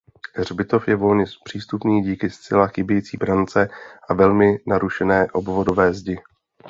Hřbitov 0.35 0.87
je 0.87 0.95
volně 0.95 1.25
přístupný 1.43 2.03
díky 2.03 2.29
zcela 2.29 2.67
chybějící 2.67 3.17
brance 3.17 3.69
a 4.09 4.13
velmi 4.13 4.57
narušené 4.67 5.27
obvodové 5.31 5.93
zdi. 5.93 6.19